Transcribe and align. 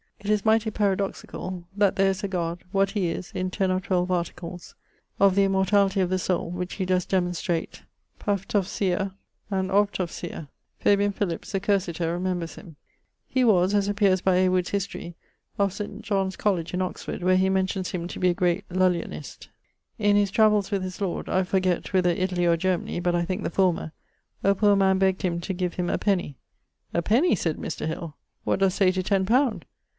It 0.19 0.29
is 0.31 0.45
mighty 0.45 0.69
paradoxicall: 0.71 1.63
That 1.75 1.95
there 1.95 2.09
is 2.09 2.23
a 2.23 2.27
God; 2.27 2.63
What 2.71 2.91
he 2.91 3.09
is, 3.09 3.31
in 3.35 3.49
10 3.51 3.69
or 3.71 3.79
12 3.79 4.09
articles: 4.11 4.73
Of 5.19 5.35
the 5.35 5.43
Immortality 5.43 5.99
of 5.99 6.09
the 6.11 6.19
Soule, 6.19 6.49
which 6.51 6.75
he 6.75 6.85
does 6.85 7.05
demonstrate 7.05 7.83
παντουσία 8.19 9.13
and 9.51 9.69
ὀντουσία. 9.69 10.47
[Fabian 10.79 11.11
Philips, 11.11 11.51
the 11.51 11.59
cursiter, 11.59 12.11
remembers 12.13 12.55
him.] 12.55 12.75
He 13.27 13.43
was, 13.43 13.73
as 13.75 13.87
appeares 13.89 14.23
by 14.23 14.37
A. 14.37 14.49
Wood's 14.49 14.69
Historie, 14.69 15.15
of 15.59 15.73
St. 15.73 16.01
John's 16.01 16.35
Colledge 16.35 16.73
in 16.73 16.83
Oxford, 16.83 17.21
where 17.23 17.37
he 17.37 17.49
mentions 17.49 17.89
him 17.91 18.07
to 18.07 18.19
be 18.19 18.29
a 18.29 18.33
great 18.35 18.67
Lullianist. 18.69 19.49
In 19.99 20.15
his 20.15 20.31
travells 20.31 20.69
with 20.71 20.83
his 20.83 21.01
lord, 21.01 21.29
(I 21.29 21.43
forget 21.43 21.93
whither 21.93 22.11
Italy 22.11 22.45
or 22.45 22.57
Germany, 22.57 22.99
but 22.99 23.15
I 23.15 23.25
thinke 23.25 23.43
the 23.43 23.49
former) 23.51 23.91
a 24.43 24.53
poor 24.55 24.75
man 24.75 24.97
begged 24.97 25.21
him 25.23 25.39
to 25.41 25.53
give 25.53 25.75
him 25.75 25.89
a 25.91 25.97
penny. 25.99 26.37
'A 26.93 27.03
penny!' 27.03 27.35
said 27.35 27.57
Mr. 27.57 27.85
Hill, 27.87 28.15
'what 28.43 28.59
dost 28.59 28.77
say 28.77 28.91
to 28.91 29.03
ten 29.03 29.25
pound?' 29.25 29.65